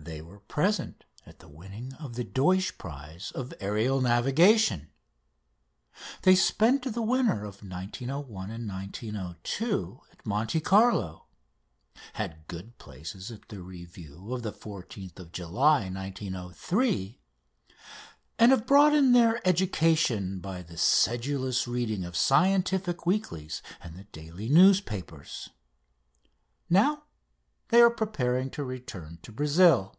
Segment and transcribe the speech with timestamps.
[0.00, 4.90] They were present at the winning of the Deutsch prize of aerial navigation;
[6.22, 11.26] they spent the winter of 1901 2 at Monte Carlo;
[12.12, 17.18] had good places at the review of the 14th July 1903;
[18.38, 24.48] and have broadened their education by the sedulous reading of scientific weeklies and the daily
[24.48, 25.50] newspapers.
[26.70, 27.02] Now
[27.70, 29.94] they are preparing to return to Brazil.